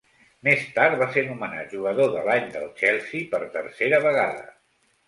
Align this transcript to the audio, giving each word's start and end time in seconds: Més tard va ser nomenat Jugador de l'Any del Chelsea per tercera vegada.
Més 0.45 0.63
tard 0.77 0.95
va 1.01 1.07
ser 1.17 1.23
nomenat 1.27 1.75
Jugador 1.77 2.11
de 2.17 2.25
l'Any 2.31 2.51
del 2.57 2.67
Chelsea 2.81 3.31
per 3.37 3.45
tercera 3.61 4.03
vegada. 4.09 4.47